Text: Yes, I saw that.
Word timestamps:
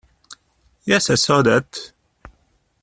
Yes, 0.83 1.11
I 1.11 1.13
saw 1.13 1.43
that. 1.43 1.91